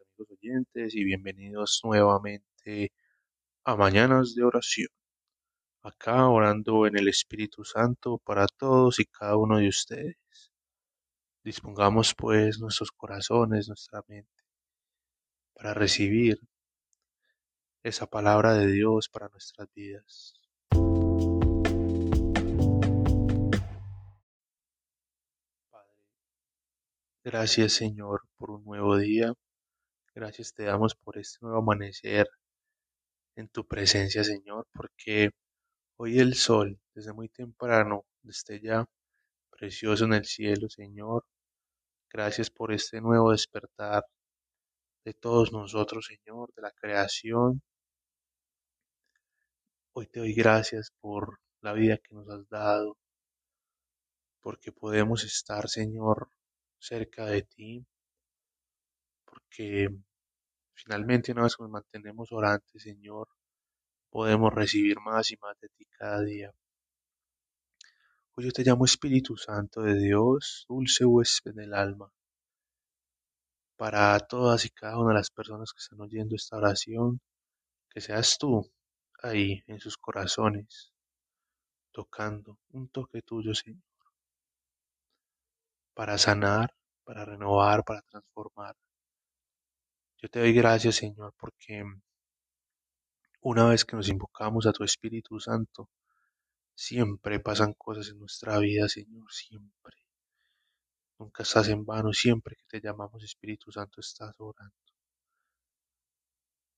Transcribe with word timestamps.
amigos 0.00 0.30
oyentes, 0.30 0.94
y 0.94 1.04
bienvenidos 1.04 1.80
nuevamente 1.84 2.92
a 3.64 3.76
Mañanas 3.76 4.34
de 4.34 4.42
Oración. 4.42 4.88
Acá 5.82 6.28
orando 6.28 6.86
en 6.86 6.98
el 6.98 7.08
Espíritu 7.08 7.64
Santo 7.64 8.18
para 8.18 8.46
todos 8.46 8.98
y 9.00 9.04
cada 9.04 9.36
uno 9.36 9.58
de 9.58 9.68
ustedes. 9.68 10.16
Dispongamos 11.44 12.14
pues 12.14 12.58
nuestros 12.58 12.90
corazones, 12.92 13.68
nuestra 13.68 14.02
mente, 14.08 14.44
para 15.54 15.74
recibir 15.74 16.40
esa 17.82 18.06
palabra 18.06 18.54
de 18.54 18.66
Dios 18.68 19.08
para 19.08 19.28
nuestras 19.28 19.68
vidas. 19.74 20.34
Gracias 27.22 27.72
Señor 27.72 28.22
por 28.36 28.50
un 28.50 28.64
nuevo 28.64 28.96
día 28.96 29.34
Gracias 30.16 30.54
te 30.54 30.62
damos 30.62 30.94
por 30.94 31.18
este 31.18 31.38
nuevo 31.42 31.58
amanecer 31.58 32.28
en 33.36 33.48
tu 33.48 33.66
presencia, 33.66 34.22
Señor, 34.22 34.66
porque 34.72 35.30
hoy 35.96 36.20
el 36.20 36.34
sol, 36.34 36.78
desde 36.94 37.12
muy 37.12 37.28
temprano, 37.28 38.04
ya 38.62 38.84
precioso 39.50 40.04
en 40.04 40.14
el 40.14 40.24
cielo, 40.24 40.68
Señor. 40.68 41.24
Gracias 42.12 42.50
por 42.50 42.72
este 42.72 43.00
nuevo 43.00 43.32
despertar 43.32 44.04
de 45.04 45.14
todos 45.14 45.52
nosotros, 45.52 46.06
Señor, 46.06 46.52
de 46.54 46.62
la 46.62 46.70
creación. 46.70 47.60
Hoy 49.94 50.06
te 50.06 50.20
doy 50.20 50.32
gracias 50.32 50.92
por 51.00 51.40
la 51.60 51.72
vida 51.72 51.98
que 51.98 52.14
nos 52.14 52.28
has 52.28 52.48
dado, 52.48 52.96
porque 54.40 54.70
podemos 54.70 55.24
estar, 55.24 55.68
Señor, 55.68 56.28
cerca 56.78 57.26
de 57.26 57.42
ti, 57.42 57.84
porque 59.34 59.88
finalmente 60.74 61.32
una 61.32 61.42
vez 61.42 61.56
que 61.56 61.64
nos 61.64 61.72
mantenemos 61.72 62.30
orantes, 62.32 62.82
Señor, 62.82 63.28
podemos 64.10 64.52
recibir 64.54 64.98
más 65.00 65.30
y 65.32 65.36
más 65.38 65.58
de 65.60 65.68
ti 65.70 65.84
cada 65.98 66.20
día. 66.22 66.52
Hoy 68.36 68.44
yo 68.46 68.52
te 68.52 68.62
llamo 68.64 68.84
Espíritu 68.84 69.36
Santo 69.36 69.82
de 69.82 69.94
Dios, 69.98 70.66
dulce 70.68 71.04
huésped 71.04 71.54
del 71.54 71.74
alma. 71.74 72.12
Para 73.76 74.18
todas 74.20 74.64
y 74.64 74.70
cada 74.70 74.98
una 74.98 75.10
de 75.10 75.18
las 75.18 75.30
personas 75.30 75.72
que 75.72 75.78
están 75.78 76.00
oyendo 76.00 76.36
esta 76.36 76.56
oración, 76.56 77.20
que 77.90 78.00
seas 78.00 78.38
tú 78.38 78.70
ahí 79.22 79.62
en 79.66 79.80
sus 79.80 79.96
corazones, 79.96 80.92
tocando 81.92 82.58
un 82.70 82.88
toque 82.88 83.22
tuyo, 83.22 83.54
Señor, 83.54 83.82
para 85.94 86.18
sanar, 86.18 86.74
para 87.04 87.24
renovar, 87.24 87.84
para 87.84 88.02
transformar. 88.02 88.76
Yo 90.24 90.30
te 90.30 90.40
doy 90.40 90.54
gracias, 90.54 90.94
Señor, 90.94 91.34
porque 91.38 91.84
una 93.42 93.68
vez 93.68 93.84
que 93.84 93.94
nos 93.94 94.08
invocamos 94.08 94.66
a 94.66 94.72
tu 94.72 94.82
Espíritu 94.82 95.38
Santo, 95.38 95.90
siempre 96.74 97.40
pasan 97.40 97.74
cosas 97.74 98.08
en 98.08 98.20
nuestra 98.20 98.58
vida, 98.58 98.88
Señor, 98.88 99.30
siempre. 99.30 99.94
Nunca 101.18 101.42
estás 101.42 101.68
en 101.68 101.84
vano, 101.84 102.14
siempre 102.14 102.56
que 102.56 102.64
te 102.66 102.80
llamamos 102.80 103.22
Espíritu 103.22 103.70
Santo 103.70 104.00
estás 104.00 104.34
orando. 104.38 104.74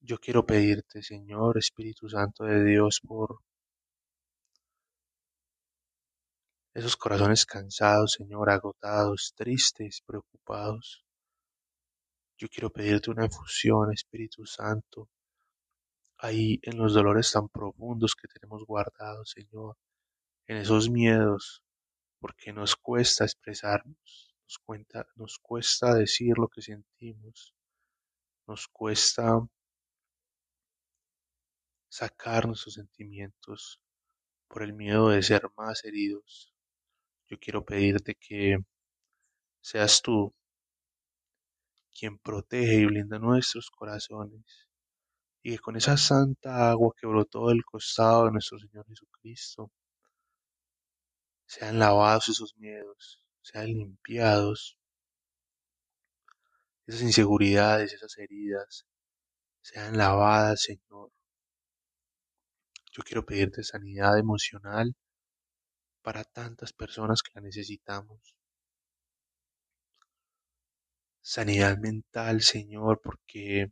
Yo 0.00 0.18
quiero 0.18 0.44
pedirte, 0.44 1.02
Señor, 1.02 1.56
Espíritu 1.56 2.10
Santo 2.10 2.44
de 2.44 2.62
Dios, 2.62 3.00
por 3.00 3.38
esos 6.74 6.94
corazones 6.94 7.46
cansados, 7.46 8.12
Señor, 8.18 8.50
agotados, 8.50 9.32
tristes, 9.34 10.02
preocupados. 10.04 11.06
Yo 12.40 12.48
quiero 12.48 12.70
pedirte 12.70 13.10
una 13.10 13.26
efusión, 13.26 13.92
Espíritu 13.92 14.46
Santo, 14.46 15.10
ahí 16.16 16.58
en 16.62 16.78
los 16.78 16.94
dolores 16.94 17.30
tan 17.32 17.50
profundos 17.50 18.16
que 18.16 18.28
tenemos 18.28 18.64
guardados, 18.64 19.32
Señor, 19.32 19.76
en 20.46 20.56
esos 20.56 20.88
miedos, 20.88 21.62
porque 22.18 22.54
nos 22.54 22.76
cuesta 22.76 23.24
expresarnos, 23.24 24.34
nos, 24.42 25.06
nos 25.16 25.38
cuesta 25.38 25.94
decir 25.94 26.38
lo 26.38 26.48
que 26.48 26.62
sentimos, 26.62 27.54
nos 28.46 28.68
cuesta 28.68 29.46
sacar 31.90 32.46
nuestros 32.46 32.72
sentimientos 32.72 33.82
por 34.48 34.62
el 34.62 34.72
miedo 34.72 35.10
de 35.10 35.22
ser 35.22 35.42
más 35.58 35.84
heridos. 35.84 36.54
Yo 37.28 37.38
quiero 37.38 37.66
pedirte 37.66 38.14
que 38.14 38.56
seas 39.60 40.00
tú 40.00 40.34
quien 42.00 42.18
protege 42.18 42.76
y 42.76 42.86
blinda 42.86 43.18
nuestros 43.18 43.70
corazones, 43.70 44.42
y 45.42 45.52
que 45.52 45.58
con 45.58 45.76
esa 45.76 45.98
santa 45.98 46.70
agua 46.70 46.94
que 46.98 47.06
brotó 47.06 47.48
del 47.48 47.62
costado 47.62 48.24
de 48.24 48.32
nuestro 48.32 48.58
Señor 48.58 48.86
Jesucristo, 48.88 49.70
sean 51.46 51.78
lavados 51.78 52.30
esos 52.30 52.56
miedos, 52.56 53.22
sean 53.42 53.66
limpiados, 53.66 54.78
esas 56.86 57.02
inseguridades, 57.02 57.92
esas 57.92 58.16
heridas, 58.16 58.86
sean 59.60 59.98
lavadas, 59.98 60.62
Señor. 60.62 61.12
Yo 62.92 63.02
quiero 63.02 63.26
pedirte 63.26 63.62
sanidad 63.62 64.18
emocional 64.18 64.94
para 66.00 66.24
tantas 66.24 66.72
personas 66.72 67.22
que 67.22 67.32
la 67.34 67.42
necesitamos 67.42 68.39
sanidad 71.30 71.78
mental, 71.78 72.40
Señor, 72.42 73.00
porque 73.00 73.70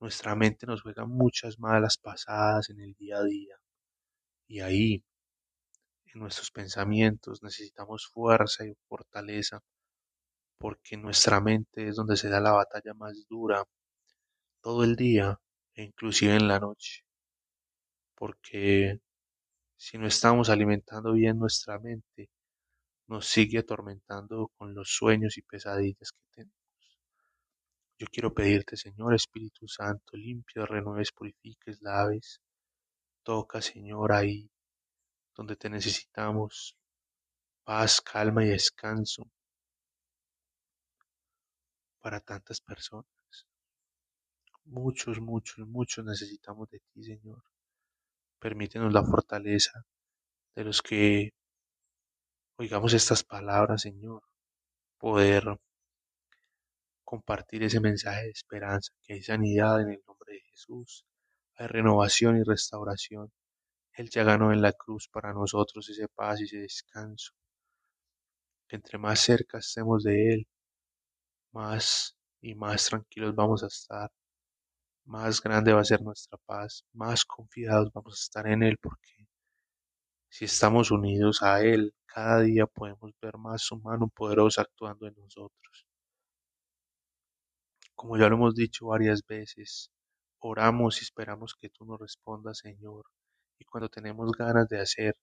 nuestra 0.00 0.34
mente 0.34 0.66
nos 0.66 0.80
juega 0.80 1.04
muchas 1.04 1.58
malas 1.58 1.98
pasadas 1.98 2.70
en 2.70 2.80
el 2.80 2.94
día 2.94 3.18
a 3.18 3.24
día. 3.24 3.56
Y 4.48 4.60
ahí, 4.60 5.04
en 6.06 6.20
nuestros 6.20 6.50
pensamientos, 6.50 7.42
necesitamos 7.42 8.06
fuerza 8.06 8.64
y 8.64 8.72
fortaleza, 8.88 9.60
porque 10.58 10.96
nuestra 10.96 11.42
mente 11.42 11.88
es 11.88 11.96
donde 11.96 12.16
se 12.16 12.30
da 12.30 12.40
la 12.40 12.52
batalla 12.52 12.94
más 12.94 13.26
dura 13.28 13.62
todo 14.62 14.84
el 14.84 14.96
día 14.96 15.38
e 15.74 15.82
inclusive 15.84 16.36
en 16.36 16.48
la 16.48 16.58
noche. 16.58 17.02
Porque 18.14 18.98
si 19.76 19.98
no 19.98 20.06
estamos 20.06 20.50
alimentando 20.50 21.12
bien 21.12 21.38
nuestra 21.38 21.78
mente, 21.78 22.30
nos 23.08 23.26
sigue 23.26 23.58
atormentando 23.58 24.50
con 24.56 24.74
los 24.74 24.90
sueños 24.90 25.38
y 25.38 25.42
pesadillas 25.42 26.12
que 26.12 26.24
tenemos. 26.34 26.98
Yo 27.98 28.06
quiero 28.12 28.34
pedirte, 28.34 28.76
Señor 28.76 29.14
Espíritu 29.14 29.66
Santo, 29.68 30.16
limpia, 30.16 30.66
renueves, 30.66 31.12
purifiques, 31.12 31.80
laves. 31.80 32.40
Toca, 33.22 33.60
Señor, 33.62 34.12
ahí 34.12 34.50
donde 35.34 35.56
te 35.56 35.70
necesitamos. 35.70 36.76
Paz, 37.64 38.00
calma 38.00 38.44
y 38.44 38.48
descanso 38.48 39.28
para 42.00 42.20
tantas 42.20 42.60
personas. 42.60 43.06
Muchos, 44.64 45.20
muchos, 45.20 45.66
muchos 45.66 46.04
necesitamos 46.04 46.68
de 46.70 46.80
ti, 46.92 47.02
Señor. 47.02 47.42
Permítenos 48.38 48.92
la 48.92 49.02
fortaleza 49.04 49.84
de 50.54 50.64
los 50.64 50.82
que 50.82 51.32
oigamos 52.58 52.94
estas 52.94 53.22
palabras, 53.22 53.82
Señor, 53.82 54.22
poder 54.98 55.44
compartir 57.04 57.62
ese 57.62 57.80
mensaje 57.80 58.24
de 58.24 58.30
esperanza, 58.30 58.92
que 59.02 59.14
hay 59.14 59.22
sanidad 59.22 59.80
en 59.80 59.90
el 59.90 60.02
nombre 60.06 60.34
de 60.34 60.40
Jesús, 60.50 61.04
hay 61.56 61.66
renovación 61.68 62.38
y 62.38 62.42
restauración. 62.42 63.30
Él 63.92 64.10
ya 64.10 64.24
ganó 64.24 64.52
en 64.52 64.62
la 64.62 64.72
cruz 64.72 65.08
para 65.08 65.32
nosotros 65.32 65.88
ese 65.88 66.08
paz 66.08 66.40
y 66.40 66.44
ese 66.44 66.58
descanso. 66.58 67.32
Entre 68.68 68.98
más 68.98 69.20
cerca 69.20 69.58
estemos 69.58 70.02
de 70.04 70.34
Él, 70.34 70.48
más 71.52 72.16
y 72.40 72.54
más 72.54 72.86
tranquilos 72.86 73.34
vamos 73.34 73.62
a 73.64 73.66
estar, 73.68 74.10
más 75.04 75.40
grande 75.40 75.72
va 75.72 75.80
a 75.80 75.84
ser 75.84 76.02
nuestra 76.02 76.38
paz, 76.46 76.84
más 76.92 77.24
confiados 77.24 77.90
vamos 77.92 78.14
a 78.14 78.22
estar 78.22 78.46
en 78.48 78.62
Él, 78.62 78.76
porque 78.80 79.25
si 80.28 80.44
estamos 80.44 80.90
unidos 80.90 81.42
a 81.42 81.62
Él, 81.62 81.94
cada 82.06 82.40
día 82.40 82.66
podemos 82.66 83.12
ver 83.20 83.36
más 83.38 83.62
su 83.62 83.76
mano 83.78 84.08
poderosa 84.08 84.62
actuando 84.62 85.06
en 85.06 85.14
nosotros. 85.14 85.86
Como 87.94 88.16
ya 88.18 88.28
lo 88.28 88.36
hemos 88.36 88.54
dicho 88.54 88.86
varias 88.86 89.24
veces, 89.26 89.90
oramos 90.38 91.00
y 91.00 91.04
esperamos 91.04 91.54
que 91.54 91.70
tú 91.70 91.84
nos 91.84 91.98
respondas, 91.98 92.58
Señor. 92.58 93.06
Y 93.58 93.64
cuando 93.64 93.88
tenemos 93.88 94.32
ganas 94.32 94.68
de 94.68 94.80
hacer 94.80 95.16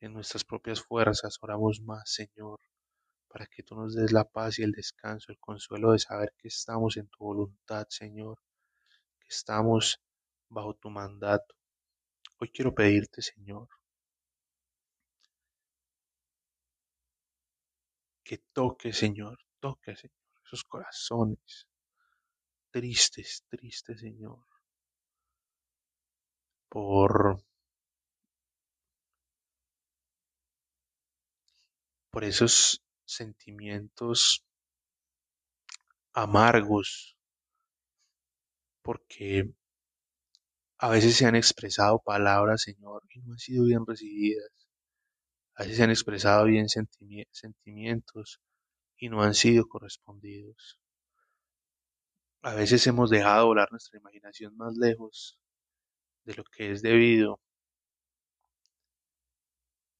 en 0.00 0.12
nuestras 0.12 0.44
propias 0.44 0.82
fuerzas, 0.82 1.38
oramos 1.40 1.80
más, 1.80 2.12
Señor, 2.12 2.60
para 3.28 3.46
que 3.46 3.62
tú 3.62 3.74
nos 3.76 3.94
des 3.94 4.12
la 4.12 4.24
paz 4.24 4.58
y 4.58 4.62
el 4.62 4.72
descanso, 4.72 5.32
el 5.32 5.38
consuelo 5.38 5.92
de 5.92 5.98
saber 5.98 6.34
que 6.38 6.48
estamos 6.48 6.96
en 6.96 7.08
tu 7.08 7.24
voluntad, 7.24 7.86
Señor, 7.90 8.38
que 9.20 9.28
estamos 9.28 10.00
bajo 10.48 10.74
tu 10.74 10.90
mandato. 10.90 11.54
Hoy 12.38 12.50
quiero 12.50 12.74
pedirte, 12.74 13.22
Señor, 13.22 13.68
que 18.28 18.36
toque, 18.52 18.92
Señor, 18.92 19.36
toque, 19.58 19.96
Señor, 19.96 20.28
esos 20.44 20.62
corazones, 20.72 21.66
tristes, 22.70 23.42
tristes, 23.48 24.00
Señor, 24.00 24.44
por, 26.68 27.42
por 32.10 32.22
esos 32.24 32.84
sentimientos 33.06 34.44
amargos, 36.12 37.16
porque 38.82 39.54
a 40.76 40.90
veces 40.90 41.16
se 41.16 41.24
han 41.24 41.34
expresado 41.34 41.98
palabras, 41.98 42.60
Señor, 42.60 43.04
y 43.08 43.20
no 43.20 43.32
han 43.32 43.38
sido 43.38 43.64
bien 43.64 43.86
recibidas. 43.86 44.67
A 45.58 45.62
veces 45.62 45.76
se 45.78 45.82
han 45.82 45.90
expresado 45.90 46.44
bien 46.44 46.68
sentimientos 46.68 48.40
y 48.96 49.08
no 49.08 49.22
han 49.22 49.34
sido 49.34 49.66
correspondidos. 49.66 50.78
A 52.42 52.54
veces 52.54 52.86
hemos 52.86 53.10
dejado 53.10 53.46
volar 53.46 53.66
nuestra 53.72 53.98
imaginación 53.98 54.56
más 54.56 54.76
lejos 54.76 55.36
de 56.24 56.34
lo 56.34 56.44
que 56.44 56.70
es 56.70 56.80
debido 56.80 57.40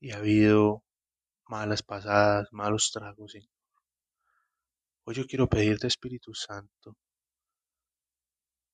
y 0.00 0.10
ha 0.10 0.16
habido 0.16 0.82
malas 1.46 1.84
pasadas, 1.84 2.48
malos 2.50 2.90
tragos. 2.92 3.34
Hoy 5.04 5.14
yo 5.14 5.24
quiero 5.24 5.48
pedirte, 5.48 5.86
Espíritu 5.86 6.34
Santo, 6.34 6.96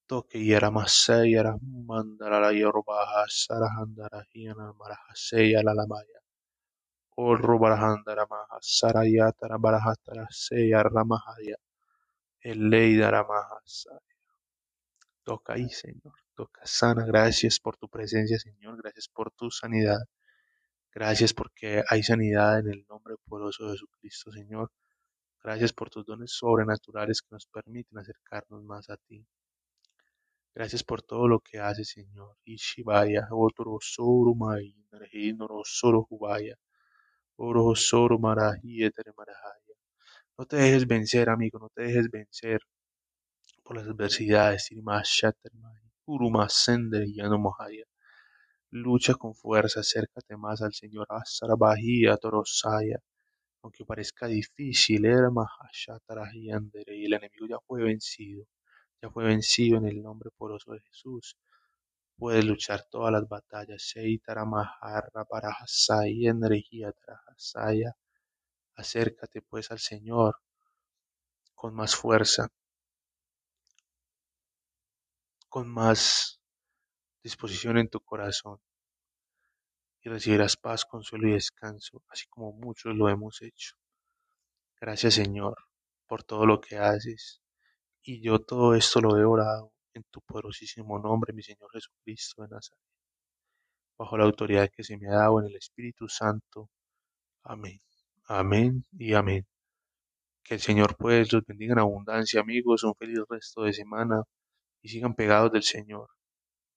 toque 0.07 0.39
y 0.39 0.55
era 0.55 0.71
más 0.71 1.11
y 1.27 1.35
era 1.35 1.57
mandara 1.61 2.41
la 2.41 2.53
yorbaja, 2.53 3.27
sarahandara 3.29 4.25
hiana 4.33 4.73
marajaseya 4.73 5.63
la 5.63 5.75
lamaya. 5.75 6.21
Seya. 10.31 10.83
Toca 15.23 15.53
ahí, 15.55 15.69
Señor. 15.69 16.15
Toca 16.35 16.63
sana. 16.65 17.05
Gracias 17.05 17.61
por 17.61 17.77
tu 17.77 17.89
presencia, 17.89 18.39
Señor. 18.39 18.77
Gracias 18.83 19.09
por 19.09 19.31
tu 19.33 19.51
sanidad. 19.51 20.01
Gracias 20.93 21.33
porque 21.35 21.83
hay 21.89 22.03
sanidad 22.03 22.59
en 22.61 22.69
el 22.69 22.87
nombre 22.89 23.15
poderoso 23.29 23.67
de 23.67 23.73
Jesucristo, 23.73 24.33
Señor. 24.33 24.73
Gracias 25.43 25.73
por 25.73 25.91
tus 25.91 26.05
dones 26.05 26.33
sobrenaturales 26.33 27.23
que 27.23 27.29
nos 27.33 27.47
permiten 27.47 27.99
acercarnos 27.99 28.65
más 28.65 28.91
a 28.91 28.97
ti. 28.97 29.27
Gracias 30.55 30.83
por 30.83 31.03
todo 31.03 31.29
lo 31.29 31.41
que 31.41 31.59
haces, 31.61 31.91
Señor. 31.91 32.37
Ishibaya, 32.45 33.29
otro 33.31 33.79
soro 33.81 34.35
mai, 34.35 34.75
no 35.37 35.49
solo 35.65 36.03
jubaya, 36.03 36.57
No 40.39 40.45
te 40.47 40.57
dejes 40.57 40.87
vencer, 40.87 41.31
amigo, 41.31 41.59
no 41.59 41.71
te 41.75 41.85
dejes 41.85 42.11
vencer 42.11 42.61
por 43.65 43.77
las 43.77 43.87
adversidades. 43.87 44.69
Lucha 48.73 49.15
con 49.15 49.35
fuerza, 49.35 49.81
acércate 49.81 50.37
más 50.37 50.61
al 50.61 50.75
Señor. 50.75 51.07
Asarabahia 51.09 52.19
Torosaya. 52.19 52.99
Aunque 53.63 53.87
parezca 53.87 54.27
difícil, 54.27 55.07
el 55.07 55.25
enemigo 57.15 57.47
ya 57.49 57.59
fue 57.67 57.83
vencido. 57.83 58.45
Ya 59.03 59.11
fue 59.11 59.25
vencido 59.25 59.79
en 59.79 59.87
el 59.87 60.03
nombre 60.03 60.31
poroso 60.37 60.73
de 60.73 60.81
Jesús. 60.81 61.37
Puedes 62.21 62.45
luchar 62.45 62.85
todas 62.91 63.11
las 63.11 63.27
batallas. 63.27 63.83
Seitaramahara 63.83 65.25
Parahasaya 65.25 66.31
energía 66.31 66.93
Tarahasaya. 66.93 67.97
Acércate 68.77 69.41
pues 69.41 69.71
al 69.71 69.79
Señor 69.79 70.37
con 71.55 71.75
más 71.75 71.97
fuerza, 71.97 72.49
con 75.49 75.67
más 75.67 76.43
disposición 77.23 77.79
en 77.79 77.89
tu 77.89 78.01
corazón 78.01 78.61
y 80.03 80.11
recibirás 80.11 80.59
paz, 80.59 80.85
consuelo 80.85 81.27
y 81.29 81.33
descanso, 81.33 82.03
así 82.11 82.27
como 82.29 82.53
muchos 82.53 82.95
lo 82.95 83.09
hemos 83.09 83.41
hecho. 83.41 83.77
Gracias 84.79 85.15
Señor 85.15 85.57
por 86.07 86.23
todo 86.23 86.45
lo 86.45 86.61
que 86.61 86.77
haces 86.77 87.41
y 88.03 88.21
yo 88.21 88.41
todo 88.41 88.75
esto 88.75 89.01
lo 89.01 89.17
he 89.17 89.25
orado 89.25 89.73
en 89.95 90.05
tu 90.11 90.21
poderosísimo 90.23 90.99
nombre, 90.99 91.33
mi 91.33 91.43
Señor 91.43 91.71
Jesucristo 91.73 92.43
de 92.43 92.49
Nazaret, 92.49 92.83
bajo 93.99 94.17
la 94.17 94.25
autoridad 94.25 94.71
que 94.75 94.85
se 94.85 94.97
me 94.97 95.09
ha 95.09 95.17
dado 95.17 95.41
en 95.41 95.47
el 95.47 95.57
Espíritu 95.57 96.09
Santo. 96.09 96.71
Amén. 97.45 97.81
Amén 98.27 98.85
y 98.93 99.15
amén. 99.15 99.47
Que 100.45 100.55
el 100.55 100.61
Señor 100.61 100.97
pues 100.97 101.33
los 101.33 101.45
bendiga 101.47 101.73
en 101.75 101.81
abundancia, 101.81 102.41
amigos, 102.41 102.85
un 102.85 102.95
feliz 102.95 103.21
resto 103.29 103.63
de 103.63 103.73
semana 103.73 104.23
y 104.83 104.89
sigan 104.89 105.15
pegados 105.15 105.53
del 105.53 105.63
Señor, 105.63 106.09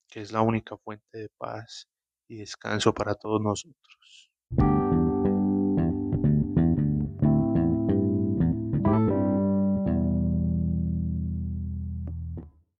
que 0.07 0.21
es 0.21 0.31
la 0.31 0.41
única 0.41 0.77
fuente 0.77 1.17
de 1.17 1.29
paz 1.37 1.87
y 2.27 2.37
descanso 2.37 2.93
para 2.93 3.15
todos 3.15 3.41
nosotros. 3.41 4.32